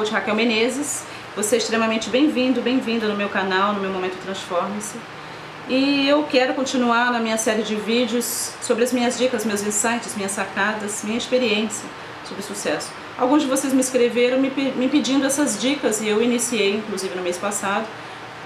coach 0.00 0.12
Raquel 0.12 0.34
Menezes. 0.34 1.02
Você 1.36 1.56
é 1.56 1.58
extremamente 1.58 2.08
bem-vindo, 2.08 2.62
bem-vinda 2.62 3.06
no 3.06 3.14
meu 3.14 3.28
canal, 3.28 3.74
no 3.74 3.80
meu 3.80 3.90
Momento 3.90 4.16
Transforme-se. 4.24 4.96
E 5.68 6.08
eu 6.08 6.22
quero 6.22 6.54
continuar 6.54 7.12
na 7.12 7.20
minha 7.20 7.36
série 7.36 7.62
de 7.62 7.76
vídeos 7.76 8.52
sobre 8.62 8.82
as 8.82 8.94
minhas 8.94 9.18
dicas, 9.18 9.44
meus 9.44 9.62
insights, 9.62 10.16
minhas 10.16 10.32
sacadas, 10.32 11.02
minha 11.04 11.18
experiência 11.18 11.86
sobre 12.24 12.42
sucesso. 12.42 12.90
Alguns 13.18 13.42
de 13.42 13.48
vocês 13.48 13.74
me 13.74 13.80
escreveram 13.82 14.40
me, 14.40 14.48
me 14.48 14.88
pedindo 14.88 15.26
essas 15.26 15.60
dicas 15.60 16.00
e 16.00 16.08
eu 16.08 16.22
iniciei, 16.22 16.76
inclusive 16.76 17.14
no 17.14 17.20
mês 17.20 17.36
passado, 17.36 17.86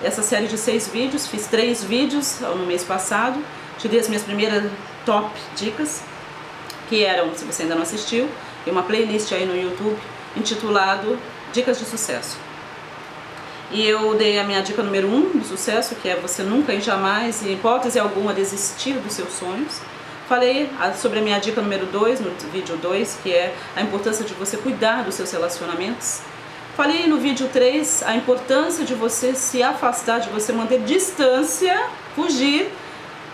essa 0.02 0.22
série 0.22 0.48
de 0.48 0.58
seis 0.58 0.88
vídeos. 0.88 1.28
Fiz 1.28 1.46
três 1.46 1.84
vídeos 1.84 2.40
no 2.40 2.66
mês 2.66 2.82
passado, 2.82 3.40
te 3.78 3.86
dei 3.86 4.00
as 4.00 4.08
minhas 4.08 4.24
primeiras 4.24 4.68
top 5.06 5.30
dicas, 5.54 6.02
que 6.88 7.04
eram, 7.04 7.32
se 7.32 7.44
você 7.44 7.62
ainda 7.62 7.76
não 7.76 7.82
assistiu, 7.82 8.28
tem 8.64 8.72
uma 8.72 8.82
playlist 8.82 9.30
aí 9.30 9.46
no 9.46 9.54
YouTube 9.56 9.96
intitulado 10.36 11.16
Dicas 11.54 11.78
de 11.78 11.84
Sucesso. 11.84 12.36
E 13.70 13.86
eu 13.86 14.16
dei 14.16 14.40
a 14.40 14.44
minha 14.44 14.60
dica 14.60 14.82
número 14.82 15.06
um 15.06 15.38
do 15.38 15.44
sucesso, 15.44 15.94
que 15.94 16.08
é 16.08 16.16
você 16.16 16.42
nunca 16.42 16.74
e 16.74 16.80
jamais, 16.80 17.46
em 17.46 17.52
hipótese 17.52 17.96
alguma, 17.96 18.34
desistir 18.34 18.94
dos 18.94 19.12
seus 19.12 19.32
sonhos. 19.34 19.80
Falei 20.28 20.68
sobre 21.00 21.20
a 21.20 21.22
minha 21.22 21.38
dica 21.38 21.62
número 21.62 21.86
2, 21.86 22.18
no 22.18 22.30
vídeo 22.50 22.76
2, 22.76 23.18
que 23.22 23.32
é 23.32 23.54
a 23.76 23.82
importância 23.82 24.24
de 24.24 24.34
você 24.34 24.56
cuidar 24.56 25.04
dos 25.04 25.14
seus 25.14 25.30
relacionamentos. 25.30 26.22
Falei 26.76 27.06
no 27.06 27.18
vídeo 27.18 27.48
3 27.52 28.02
a 28.02 28.16
importância 28.16 28.84
de 28.84 28.94
você 28.94 29.32
se 29.32 29.62
afastar, 29.62 30.18
de 30.18 30.30
você 30.30 30.52
manter 30.52 30.80
distância, 30.80 31.86
fugir 32.16 32.68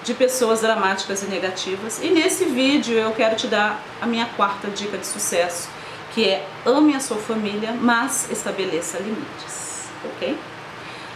de 0.05 0.13
pessoas 0.13 0.61
dramáticas 0.61 1.23
e 1.23 1.27
negativas. 1.27 2.01
E 2.03 2.11
nesse 2.11 2.45
vídeo 2.45 2.99
eu 2.99 3.13
quero 3.13 3.35
te 3.35 3.47
dar 3.47 3.83
a 3.99 4.05
minha 4.05 4.27
quarta 4.37 4.69
dica 4.69 4.99
de 4.99 5.07
sucesso, 5.07 5.71
que 6.13 6.29
é 6.29 6.47
ame 6.67 6.95
a 6.95 7.01
sua 7.01 7.17
família, 7.17 7.73
mas 7.73 8.31
estabeleça 8.31 8.99
limites, 8.99 9.89
ok? 10.05 10.37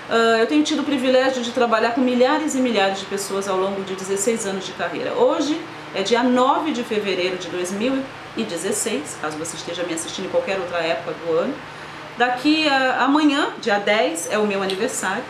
Uh, 0.09 0.39
eu 0.39 0.47
tenho 0.47 0.62
tido 0.62 0.83
o 0.83 0.84
privilégio 0.84 1.42
de 1.42 1.50
trabalhar 1.50 1.92
com 1.92 2.00
milhares 2.00 2.55
e 2.55 2.59
milhares 2.59 3.00
de 3.00 3.06
pessoas 3.06 3.48
ao 3.48 3.56
longo 3.56 3.83
de 3.83 3.95
16 3.95 4.47
anos 4.47 4.67
de 4.67 4.72
carreira. 4.72 5.15
Hoje 5.15 5.59
é 5.95 6.03
dia 6.03 6.22
9 6.22 6.72
de 6.72 6.84
fevereiro 6.84 7.39
de 7.39 7.48
2016, 7.48 9.19
caso 9.20 9.39
você 9.39 9.56
esteja 9.56 9.83
me 9.83 9.95
assistindo 9.95 10.27
em 10.27 10.31
qualquer 10.31 10.59
outra 10.59 10.78
época 10.78 11.15
do 11.25 11.33
ano. 11.33 11.55
Daqui 12.19 12.69
a 12.69 13.03
amanhã, 13.05 13.48
dia 13.61 13.78
10, 13.78 14.31
é 14.31 14.39
o 14.39 14.47
meu 14.47 14.62
aniversário. 14.62 15.25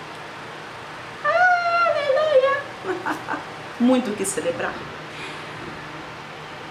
muito 3.80 4.10
o 4.10 4.14
que 4.14 4.24
celebrar. 4.24 4.74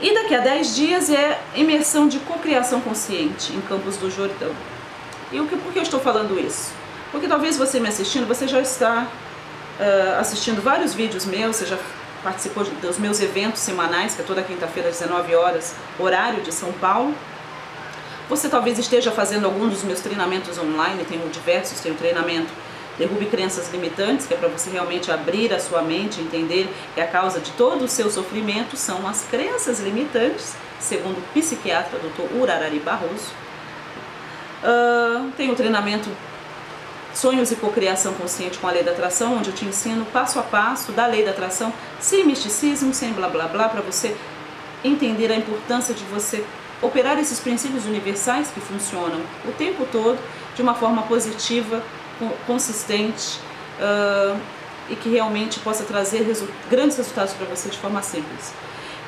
E 0.01 0.13
daqui 0.13 0.35
a 0.35 0.39
10 0.39 0.75
dias 0.75 1.09
é 1.09 1.39
imersão 1.55 2.07
de 2.07 2.19
cocriação 2.19 2.81
consciente 2.81 3.53
em 3.53 3.61
Campos 3.61 3.97
do 3.97 4.09
Jordão. 4.09 4.51
E 5.31 5.39
o 5.39 5.47
que, 5.47 5.55
por 5.55 5.71
que 5.71 5.79
eu 5.79 5.83
estou 5.83 5.99
falando 5.99 6.39
isso? 6.39 6.71
Porque 7.11 7.27
talvez 7.27 7.57
você 7.57 7.79
me 7.79 7.87
assistindo, 7.87 8.27
você 8.27 8.47
já 8.47 8.59
está 8.59 9.07
uh, 9.79 10.19
assistindo 10.19 10.61
vários 10.61 10.93
vídeos 10.93 11.25
meus, 11.25 11.55
você 11.55 11.65
já 11.65 11.77
participou 12.23 12.63
dos 12.63 12.97
meus 12.97 13.21
eventos 13.21 13.61
semanais, 13.61 14.15
que 14.15 14.21
é 14.21 14.25
toda 14.25 14.41
quinta-feira 14.41 14.89
às 14.89 14.99
19 14.99 15.35
horas, 15.35 15.75
horário 15.99 16.41
de 16.41 16.51
São 16.51 16.71
Paulo. 16.73 17.13
Você 18.29 18.49
talvez 18.49 18.79
esteja 18.79 19.11
fazendo 19.11 19.45
algum 19.45 19.67
dos 19.67 19.83
meus 19.83 19.99
treinamentos 19.99 20.57
online, 20.57 21.05
tenho 21.05 21.27
diversos, 21.29 21.79
tenho 21.81 21.95
treinamento 21.95 22.51
Derrube 22.97 23.25
crenças 23.25 23.71
limitantes, 23.71 24.27
que 24.27 24.33
é 24.33 24.37
para 24.37 24.49
você 24.49 24.69
realmente 24.69 25.11
abrir 25.11 25.51
a 25.53 25.59
sua 25.59 25.81
mente, 25.81 26.21
entender 26.21 26.69
que 26.93 27.01
a 27.01 27.07
causa 27.07 27.39
de 27.39 27.51
todo 27.51 27.85
o 27.85 27.87
seu 27.87 28.09
sofrimento 28.09 28.77
são 28.77 29.07
as 29.07 29.23
crenças 29.23 29.79
limitantes, 29.79 30.55
segundo 30.79 31.17
o 31.17 31.21
psiquiatra 31.33 31.97
Dr. 31.99 32.35
Urarari 32.35 32.79
Barroso. 32.79 33.31
Uh, 34.63 35.31
tem 35.35 35.51
o 35.51 35.55
treinamento 35.55 36.09
Sonhos 37.13 37.51
e 37.51 37.55
Cocriação 37.55 38.13
Consciente 38.13 38.57
com 38.57 38.67
a 38.67 38.71
Lei 38.71 38.83
da 38.83 38.91
Atração, 38.91 39.37
onde 39.37 39.49
eu 39.49 39.55
te 39.55 39.65
ensino 39.65 40.05
passo 40.05 40.39
a 40.39 40.43
passo 40.43 40.91
da 40.91 41.05
Lei 41.05 41.23
da 41.23 41.31
Atração, 41.31 41.73
sem 41.99 42.25
misticismo, 42.25 42.93
sem 42.93 43.11
blá 43.13 43.27
blá 43.27 43.47
blá, 43.47 43.69
para 43.69 43.81
você 43.81 44.15
entender 44.83 45.31
a 45.31 45.35
importância 45.35 45.93
de 45.93 46.03
você 46.05 46.43
operar 46.81 47.17
esses 47.19 47.39
princípios 47.39 47.85
universais 47.85 48.49
que 48.49 48.59
funcionam 48.59 49.21
o 49.47 49.51
tempo 49.51 49.87
todo 49.91 50.19
de 50.55 50.61
uma 50.61 50.75
forma 50.75 51.03
positiva 51.03 51.81
consistente 52.45 53.39
uh, 53.79 54.39
e 54.89 54.95
que 54.95 55.09
realmente 55.09 55.59
possa 55.59 55.83
trazer 55.83 56.23
resu 56.23 56.47
grandes 56.69 56.97
resultados 56.97 57.33
para 57.33 57.45
você 57.45 57.69
de 57.69 57.77
forma 57.77 58.01
simples. 58.01 58.53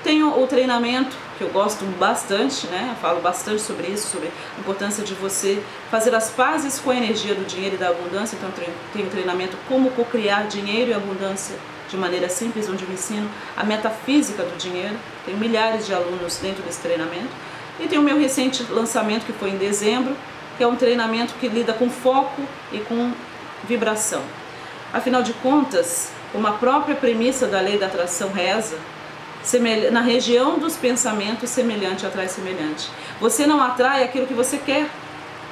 Tenho 0.03 0.39
o 0.39 0.45
treinamento, 0.45 1.17
que 1.35 1.43
eu 1.43 1.49
gosto 1.49 1.83
bastante, 1.97 2.67
né? 2.67 2.89
Eu 2.91 2.95
falo 3.01 3.21
bastante 3.21 3.59
sobre 3.59 3.88
isso, 3.88 4.07
sobre 4.07 4.27
a 4.55 4.59
importância 4.59 5.03
de 5.03 5.16
você 5.16 5.63
fazer 5.89 6.13
as 6.13 6.29
pazes 6.29 6.77
com 6.77 6.91
a 6.91 6.95
energia 6.95 7.33
do 7.33 7.43
dinheiro 7.43 7.75
e 7.75 7.77
da 7.79 7.89
abundância. 7.89 8.38
Então, 8.38 8.51
tenho 8.93 9.09
treinamento 9.09 9.57
como 9.67 9.89
co-criar 9.89 10.43
dinheiro 10.43 10.91
e 10.91 10.93
abundância 10.93 11.55
de 11.89 11.97
maneira 11.97 12.29
simples, 12.29 12.69
onde 12.69 12.83
eu 12.83 12.93
ensino 12.93 13.27
a 13.57 13.63
metafísica 13.63 14.43
do 14.43 14.55
dinheiro. 14.57 14.95
Tenho 15.25 15.39
milhares 15.39 15.87
de 15.87 15.93
alunos 15.95 16.37
dentro 16.37 16.61
desse 16.61 16.81
treinamento. 16.81 17.29
E 17.79 17.87
tem 17.87 17.97
o 17.97 18.03
meu 18.03 18.19
recente 18.19 18.63
lançamento, 18.69 19.25
que 19.25 19.33
foi 19.33 19.49
em 19.49 19.57
dezembro, 19.57 20.16
que 20.57 20.63
é 20.63 20.67
um 20.67 20.75
treinamento 20.75 21.33
que 21.35 21.47
lida 21.47 21.73
com 21.73 21.89
foco 21.89 22.41
e 22.71 22.79
com 22.79 23.11
vibração. 23.67 24.21
Afinal 24.93 25.21
de 25.21 25.33
contas, 25.33 26.11
uma 26.33 26.53
própria 26.53 26.95
premissa 26.95 27.47
da 27.47 27.59
lei 27.59 27.77
da 27.77 27.88
atração 27.88 28.31
reza, 28.31 28.77
na 29.91 30.01
região 30.01 30.57
dos 30.57 30.75
pensamentos, 30.75 31.49
semelhante 31.49 32.05
atrai 32.05 32.27
semelhante. 32.27 32.89
Você 33.19 33.45
não 33.45 33.61
atrai 33.61 34.03
aquilo 34.03 34.25
que 34.25 34.33
você 34.33 34.57
quer, 34.57 34.89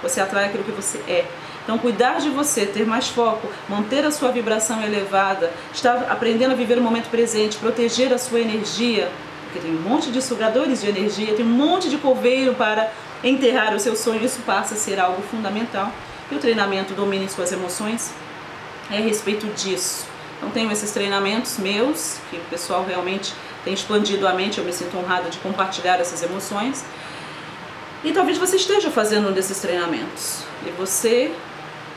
você 0.01 0.19
atrai 0.19 0.45
aquilo 0.45 0.63
que 0.63 0.71
você 0.71 0.97
é. 1.07 1.25
Então, 1.63 1.77
cuidar 1.77 2.19
de 2.19 2.29
você, 2.29 2.65
ter 2.65 2.85
mais 2.85 3.07
foco, 3.07 3.47
manter 3.69 4.05
a 4.05 4.11
sua 4.11 4.31
vibração 4.31 4.83
elevada, 4.83 5.51
estar 5.73 6.07
aprendendo 6.09 6.51
a 6.51 6.55
viver 6.55 6.77
o 6.77 6.81
momento 6.81 7.09
presente, 7.09 7.57
proteger 7.57 8.11
a 8.11 8.17
sua 8.17 8.41
energia, 8.41 9.09
porque 9.45 9.59
tem 9.59 9.71
um 9.71 9.81
monte 9.81 10.11
de 10.11 10.21
sugadores 10.21 10.81
de 10.81 10.89
energia, 10.89 11.33
tem 11.35 11.45
um 11.45 11.49
monte 11.49 11.89
de 11.89 11.97
coveiro 11.97 12.53
para 12.55 12.91
enterrar 13.23 13.73
o 13.73 13.79
seu 13.79 13.95
sonho, 13.95 14.23
isso 14.23 14.41
passa 14.45 14.73
a 14.73 14.77
ser 14.77 14.99
algo 14.99 15.21
fundamental. 15.23 15.91
E 16.31 16.35
o 16.35 16.39
treinamento 16.39 16.93
Domine 16.93 17.29
Suas 17.29 17.51
Emoções 17.51 18.11
é 18.91 18.97
a 18.97 19.01
respeito 19.01 19.47
disso. 19.47 20.05
Então 20.37 20.49
tenho 20.51 20.71
esses 20.71 20.91
treinamentos 20.91 21.57
meus, 21.57 22.17
que 22.29 22.37
o 22.37 22.41
pessoal 22.49 22.85
realmente 22.85 23.33
tem 23.63 23.73
expandido 23.73 24.27
a 24.27 24.33
mente, 24.33 24.57
eu 24.57 24.65
me 24.65 24.73
sinto 24.73 24.97
honrada 24.97 25.29
de 25.29 25.37
compartilhar 25.37 25.99
essas 25.99 26.21
emoções. 26.21 26.83
E 28.03 28.11
talvez 28.11 28.37
você 28.37 28.57
esteja 28.57 28.91
fazendo 28.91 29.29
um 29.29 29.31
desses 29.31 29.59
treinamentos 29.59 30.43
e 30.65 30.71
você 30.71 31.31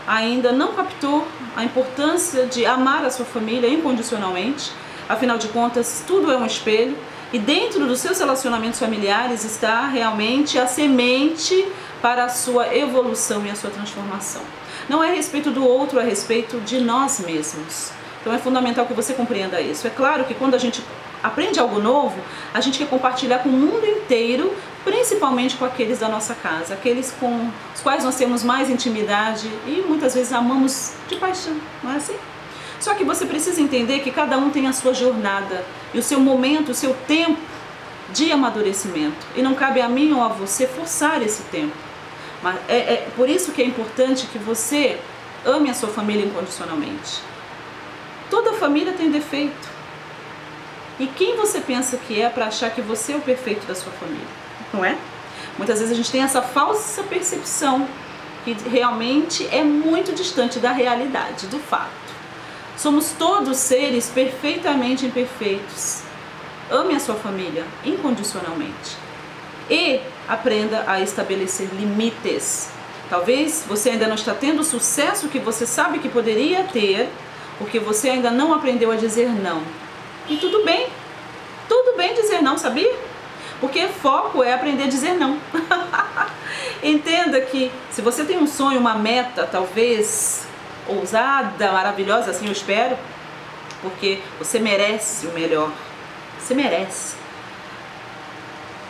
ainda 0.06 0.52
não 0.52 0.72
captou 0.74 1.26
a 1.56 1.64
importância 1.64 2.46
de 2.46 2.64
amar 2.64 3.04
a 3.04 3.10
sua 3.10 3.24
família 3.24 3.68
incondicionalmente. 3.68 4.70
Afinal 5.08 5.36
de 5.38 5.48
contas, 5.48 6.04
tudo 6.06 6.30
é 6.30 6.36
um 6.36 6.46
espelho 6.46 6.96
e 7.32 7.38
dentro 7.38 7.86
dos 7.86 8.00
seus 8.00 8.18
relacionamentos 8.18 8.78
familiares 8.78 9.44
está 9.44 9.86
realmente 9.86 10.58
a 10.58 10.66
semente 10.66 11.66
para 12.00 12.24
a 12.24 12.28
sua 12.28 12.74
evolução 12.74 13.44
e 13.44 13.50
a 13.50 13.54
sua 13.54 13.70
transformação. 13.70 14.42
Não 14.88 15.02
é 15.02 15.10
a 15.10 15.14
respeito 15.14 15.50
do 15.50 15.66
outro, 15.66 15.98
é 15.98 16.02
a 16.02 16.04
respeito 16.04 16.60
de 16.60 16.80
nós 16.80 17.18
mesmos. 17.20 17.90
Então 18.20 18.32
é 18.32 18.38
fundamental 18.38 18.86
que 18.86 18.94
você 18.94 19.14
compreenda 19.14 19.60
isso. 19.60 19.86
É 19.86 19.90
claro 19.90 20.24
que 20.24 20.34
quando 20.34 20.54
a 20.54 20.58
gente 20.58 20.82
aprende 21.22 21.58
algo 21.58 21.80
novo, 21.80 22.16
a 22.54 22.60
gente 22.60 22.78
quer 22.78 22.88
compartilhar 22.88 23.38
com 23.38 23.48
o 23.48 23.52
mundo 23.52 23.84
inteiro, 23.84 24.54
principalmente 24.84 25.56
com 25.56 25.64
aqueles 25.64 25.98
da 25.98 26.08
nossa 26.08 26.34
casa, 26.34 26.74
aqueles 26.74 27.12
com 27.18 27.50
os 27.74 27.80
quais 27.80 28.04
nós 28.04 28.16
temos 28.16 28.44
mais 28.44 28.70
intimidade 28.70 29.48
e 29.66 29.84
muitas 29.86 30.14
vezes 30.14 30.32
amamos 30.32 30.92
de 31.08 31.16
paixão, 31.16 31.56
não 31.82 31.92
é 31.92 31.96
assim? 31.96 32.16
Só 32.80 32.94
que 32.94 33.04
você 33.04 33.24
precisa 33.26 33.60
entender 33.60 34.00
que 34.00 34.10
cada 34.10 34.36
um 34.36 34.50
tem 34.50 34.66
a 34.66 34.72
sua 34.72 34.92
jornada 34.92 35.64
e 35.94 35.98
o 35.98 36.02
seu 36.02 36.20
momento, 36.20 36.72
o 36.72 36.74
seu 36.74 36.94
tempo 37.06 37.40
de 38.12 38.30
amadurecimento. 38.30 39.26
E 39.34 39.42
não 39.42 39.54
cabe 39.54 39.80
a 39.80 39.88
mim 39.88 40.12
ou 40.12 40.22
a 40.22 40.28
você 40.28 40.66
forçar 40.66 41.22
esse 41.22 41.42
tempo. 41.44 41.76
Mas 42.42 42.56
é, 42.68 42.76
é 42.76 43.08
por 43.16 43.28
isso 43.28 43.52
que 43.52 43.62
é 43.62 43.64
importante 43.64 44.26
que 44.26 44.38
você 44.38 44.98
ame 45.44 45.70
a 45.70 45.74
sua 45.74 45.88
família 45.88 46.24
incondicionalmente. 46.24 47.20
Toda 48.30 48.52
família 48.54 48.92
tem 48.92 49.10
defeito. 49.10 49.76
E 50.98 51.06
quem 51.06 51.36
você 51.36 51.60
pensa 51.60 51.96
que 51.96 52.20
é 52.20 52.28
para 52.28 52.46
achar 52.46 52.70
que 52.70 52.80
você 52.80 53.12
é 53.12 53.16
o 53.16 53.20
perfeito 53.20 53.66
da 53.66 53.74
sua 53.74 53.92
família? 53.92 54.26
Não 54.72 54.84
é? 54.84 54.96
Muitas 55.56 55.78
vezes 55.78 55.92
a 55.92 55.96
gente 55.96 56.10
tem 56.10 56.22
essa 56.22 56.42
falsa 56.42 57.02
percepção 57.02 57.86
que 58.44 58.56
realmente 58.68 59.46
é 59.50 59.62
muito 59.62 60.12
distante 60.12 60.58
da 60.58 60.72
realidade, 60.72 61.46
do 61.46 61.58
fato. 61.58 62.05
Somos 62.76 63.12
todos 63.12 63.56
seres 63.56 64.10
perfeitamente 64.10 65.06
imperfeitos. 65.06 66.02
Ame 66.70 66.94
a 66.94 67.00
sua 67.00 67.14
família 67.14 67.64
incondicionalmente 67.84 68.96
e 69.70 70.00
aprenda 70.28 70.84
a 70.86 71.00
estabelecer 71.00 71.68
limites. 71.72 72.70
Talvez 73.08 73.64
você 73.66 73.90
ainda 73.90 74.06
não 74.06 74.14
está 74.14 74.34
tendo 74.34 74.60
o 74.60 74.64
sucesso 74.64 75.28
que 75.28 75.38
você 75.38 75.66
sabe 75.66 76.00
que 76.00 76.08
poderia 76.08 76.64
ter, 76.64 77.08
porque 77.58 77.78
você 77.78 78.10
ainda 78.10 78.30
não 78.30 78.52
aprendeu 78.52 78.90
a 78.90 78.96
dizer 78.96 79.28
não. 79.28 79.62
E 80.28 80.36
tudo 80.36 80.64
bem, 80.64 80.88
tudo 81.68 81.96
bem 81.96 82.14
dizer 82.14 82.42
não, 82.42 82.58
sabia? 82.58 82.92
Porque 83.60 83.88
foco 83.88 84.42
é 84.42 84.52
aprender 84.52 84.84
a 84.84 84.88
dizer 84.88 85.14
não. 85.14 85.38
Entenda 86.82 87.40
que 87.40 87.70
se 87.90 88.02
você 88.02 88.24
tem 88.24 88.38
um 88.38 88.46
sonho, 88.46 88.78
uma 88.78 88.94
meta, 88.94 89.48
talvez 89.50 90.45
ousada, 90.88 91.72
maravilhosa, 91.72 92.30
assim 92.30 92.46
eu 92.46 92.52
espero, 92.52 92.96
porque 93.82 94.20
você 94.38 94.58
merece 94.58 95.26
o 95.26 95.32
melhor. 95.32 95.70
Você 96.38 96.54
merece. 96.54 97.16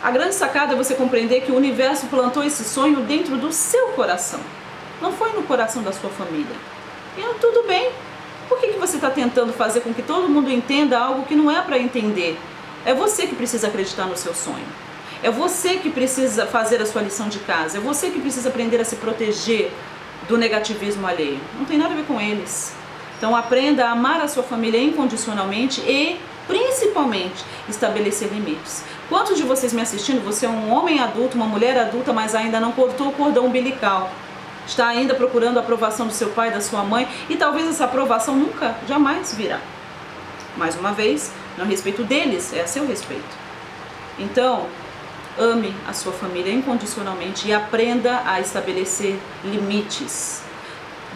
A 0.01 0.11
grande 0.11 0.35
sacada 0.35 0.73
é 0.73 0.75
você 0.75 0.93
compreender 0.93 1.41
que 1.41 1.51
o 1.51 1.55
universo 1.55 2.05
plantou 2.07 2.43
esse 2.43 2.63
sonho 2.63 3.01
dentro 3.01 3.35
do 3.37 3.51
seu 3.51 3.89
coração. 3.89 4.39
Não 5.01 5.11
foi 5.11 5.31
no 5.31 5.43
coração 5.43 5.81
da 5.81 5.91
sua 5.91 6.09
família. 6.09 6.55
E 7.17 7.21
tudo 7.39 7.67
bem. 7.67 7.91
Por 8.47 8.59
que, 8.59 8.67
que 8.67 8.79
você 8.79 8.95
está 8.95 9.09
tentando 9.09 9.51
fazer 9.51 9.81
com 9.81 9.93
que 9.93 10.01
todo 10.01 10.29
mundo 10.29 10.49
entenda 10.49 10.97
algo 10.97 11.25
que 11.25 11.35
não 11.35 11.51
é 11.51 11.61
para 11.61 11.77
entender? 11.77 12.39
É 12.85 12.93
você 12.93 13.27
que 13.27 13.35
precisa 13.35 13.67
acreditar 13.67 14.05
no 14.05 14.15
seu 14.15 14.33
sonho. 14.33 14.65
É 15.21 15.31
você 15.31 15.77
que 15.77 15.89
precisa 15.89 16.45
fazer 16.45 16.81
a 16.81 16.85
sua 16.85 17.01
lição 17.01 17.27
de 17.27 17.39
casa. 17.39 17.77
É 17.77 17.81
você 17.81 18.09
que 18.09 18.19
precisa 18.19 18.49
aprender 18.49 18.79
a 18.79 18.85
se 18.85 18.95
proteger 18.97 19.71
do 20.27 20.37
negativismo 20.37 21.05
alheio. 21.07 21.39
Não 21.57 21.65
tem 21.65 21.77
nada 21.77 21.93
a 21.93 21.97
ver 21.97 22.05
com 22.05 22.19
eles. 22.19 22.75
Então 23.17 23.35
aprenda 23.35 23.87
a 23.87 23.91
amar 23.91 24.21
a 24.21 24.27
sua 24.27 24.43
família 24.43 24.81
incondicionalmente 24.81 25.81
e, 25.81 26.19
principalmente, 26.47 27.43
estabelecer 27.67 28.29
limites. 28.29 28.83
Quantos 29.09 29.37
de 29.37 29.43
vocês 29.43 29.73
me 29.73 29.81
assistindo, 29.81 30.23
você 30.23 30.45
é 30.45 30.49
um 30.49 30.71
homem 30.71 30.99
adulto, 30.99 31.35
uma 31.35 31.45
mulher 31.45 31.77
adulta, 31.79 32.13
mas 32.13 32.35
ainda 32.35 32.59
não 32.59 32.71
cortou 32.71 33.07
o 33.07 33.11
cordão 33.13 33.45
umbilical? 33.45 34.11
Está 34.67 34.87
ainda 34.87 35.15
procurando 35.15 35.57
a 35.57 35.61
aprovação 35.61 36.07
do 36.07 36.13
seu 36.13 36.29
pai, 36.29 36.51
da 36.51 36.61
sua 36.61 36.83
mãe, 36.83 37.07
e 37.29 37.35
talvez 37.35 37.67
essa 37.67 37.85
aprovação 37.85 38.35
nunca, 38.35 38.75
jamais 38.87 39.33
virá. 39.33 39.59
Mais 40.57 40.75
uma 40.75 40.91
vez, 40.91 41.31
não 41.57 41.65
é 41.65 41.67
respeito 41.69 42.03
deles, 42.03 42.53
é 42.53 42.61
a 42.61 42.67
seu 42.67 42.85
respeito. 42.85 43.47
Então, 44.19 44.67
ame 45.37 45.75
a 45.87 45.93
sua 45.93 46.11
família 46.11 46.53
incondicionalmente 46.53 47.47
e 47.47 47.53
aprenda 47.53 48.21
a 48.25 48.39
estabelecer 48.39 49.19
limites. 49.43 50.41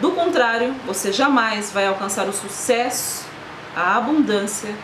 Do 0.00 0.12
contrário, 0.12 0.74
você 0.86 1.12
jamais 1.12 1.70
vai 1.70 1.86
alcançar 1.86 2.28
o 2.28 2.32
sucesso, 2.32 3.24
a 3.76 3.96
abundância 3.96 4.74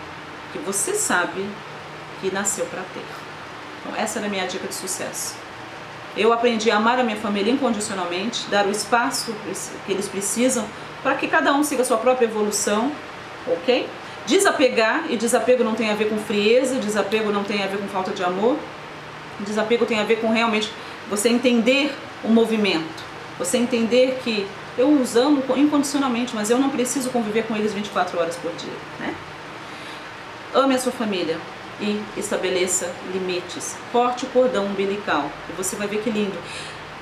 que 0.52 0.58
você 0.58 0.94
sabe 0.94 1.44
que 2.20 2.32
nasceu 2.32 2.66
para 2.66 2.82
ter. 2.94 3.04
Então, 3.80 4.00
essa 4.00 4.18
era 4.18 4.26
a 4.26 4.30
minha 4.30 4.46
dica 4.46 4.66
de 4.66 4.74
sucesso. 4.74 5.34
Eu 6.16 6.32
aprendi 6.32 6.70
a 6.70 6.76
amar 6.76 6.98
a 6.98 7.04
minha 7.04 7.16
família 7.16 7.52
incondicionalmente, 7.52 8.46
dar 8.48 8.66
o 8.66 8.70
espaço 8.70 9.34
que 9.86 9.92
eles 9.92 10.08
precisam 10.08 10.66
para 11.02 11.14
que 11.14 11.28
cada 11.28 11.52
um 11.52 11.62
siga 11.62 11.82
a 11.82 11.84
sua 11.84 11.98
própria 11.98 12.26
evolução, 12.26 12.90
ok? 13.46 13.88
Desapegar, 14.26 15.04
e 15.08 15.16
desapego 15.16 15.62
não 15.62 15.74
tem 15.74 15.90
a 15.90 15.94
ver 15.94 16.08
com 16.10 16.18
frieza, 16.18 16.76
desapego 16.80 17.30
não 17.30 17.44
tem 17.44 17.62
a 17.62 17.66
ver 17.66 17.78
com 17.78 17.88
falta 17.88 18.10
de 18.10 18.22
amor, 18.22 18.58
desapego 19.44 19.86
tem 19.86 20.00
a 20.00 20.04
ver 20.04 20.16
com 20.20 20.30
realmente 20.30 20.70
você 21.08 21.28
entender 21.28 21.94
o 22.24 22.28
movimento, 22.28 23.02
você 23.38 23.58
entender 23.58 24.20
que 24.22 24.46
eu 24.76 24.88
os 24.90 25.16
amo 25.16 25.42
incondicionalmente, 25.56 26.34
mas 26.34 26.50
eu 26.50 26.58
não 26.58 26.70
preciso 26.70 27.10
conviver 27.10 27.44
com 27.44 27.56
eles 27.56 27.72
24 27.72 28.18
horas 28.18 28.36
por 28.36 28.52
dia, 28.52 28.72
né? 29.00 29.14
Ame 30.54 30.74
a 30.74 30.78
sua 30.78 30.92
família 30.92 31.36
e 31.80 32.00
estabeleça 32.16 32.92
limites. 33.12 33.76
Corte 33.92 34.24
o 34.24 34.28
cordão 34.28 34.66
umbilical 34.66 35.30
e 35.48 35.52
você 35.52 35.76
vai 35.76 35.86
ver 35.86 36.02
que 36.02 36.10
lindo. 36.10 36.36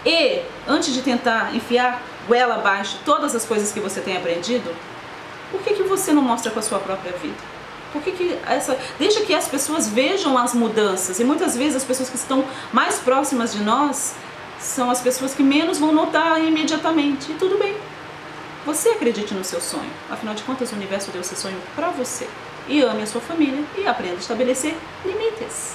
E 0.04 0.42
antes 0.66 0.94
de 0.94 1.02
tentar 1.02 1.54
enfiar 1.54 2.02
goela 2.26 2.56
abaixo 2.56 2.98
todas 3.04 3.34
as 3.34 3.44
coisas 3.44 3.72
que 3.72 3.80
você 3.80 4.00
tem 4.00 4.16
aprendido, 4.16 4.74
por 5.50 5.60
que, 5.62 5.74
que 5.74 5.82
você 5.82 6.12
não 6.12 6.22
mostra 6.22 6.50
com 6.50 6.58
a 6.58 6.62
sua 6.62 6.78
própria 6.78 7.12
vida? 7.12 7.56
Por 7.92 8.02
que, 8.02 8.12
que 8.12 8.38
essa. 8.46 8.78
Deixa 8.98 9.20
que 9.20 9.34
as 9.34 9.48
pessoas 9.48 9.88
vejam 9.88 10.36
as 10.36 10.54
mudanças. 10.54 11.18
E 11.20 11.24
muitas 11.24 11.56
vezes 11.56 11.76
as 11.76 11.84
pessoas 11.84 12.10
que 12.10 12.16
estão 12.16 12.44
mais 12.72 12.98
próximas 12.98 13.52
de 13.52 13.62
nós 13.62 14.14
são 14.58 14.90
as 14.90 15.00
pessoas 15.00 15.34
que 15.34 15.42
menos 15.42 15.78
vão 15.78 15.92
notar 15.92 16.42
imediatamente. 16.42 17.32
E 17.32 17.34
tudo 17.34 17.58
bem. 17.58 17.76
Você 18.64 18.88
acredite 18.90 19.32
no 19.32 19.44
seu 19.44 19.60
sonho. 19.60 19.90
Afinal 20.10 20.34
de 20.34 20.42
contas, 20.42 20.72
o 20.72 20.74
universo 20.74 21.10
deu 21.10 21.20
esse 21.20 21.36
sonho 21.36 21.56
para 21.74 21.90
você. 21.90 22.28
E 22.68 22.82
ame 22.82 23.02
a 23.02 23.06
sua 23.06 23.20
família 23.20 23.62
e 23.78 23.86
aprenda 23.86 24.14
a 24.14 24.18
estabelecer 24.18 24.74
limites. 25.04 25.74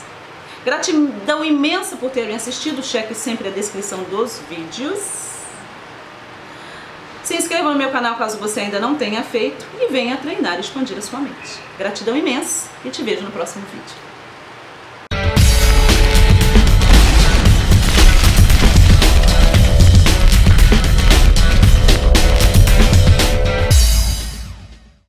Gratidão 0.66 1.44
imensa 1.44 1.96
por 1.96 2.12
terem 2.12 2.36
assistido. 2.36 2.84
Cheque 2.84 3.16
sempre 3.16 3.48
a 3.48 3.52
descrição 3.52 4.04
dos 4.04 4.40
vídeos. 4.50 5.41
Se 7.32 7.38
inscreva 7.38 7.72
no 7.72 7.78
meu 7.78 7.90
canal 7.92 8.18
caso 8.18 8.38
você 8.38 8.60
ainda 8.60 8.78
não 8.78 8.96
tenha 8.96 9.24
feito 9.24 9.66
e 9.80 9.90
venha 9.90 10.18
treinar 10.18 10.58
e 10.58 10.60
expandir 10.60 10.98
a 10.98 11.02
sua 11.02 11.22
mente. 11.22 11.62
Gratidão 11.78 12.18
imensa 12.18 12.70
e 12.84 12.90
te 12.90 13.02
vejo 13.04 13.24
no 13.24 13.32
próximo 13.32 13.64
vídeo. 13.68 14.11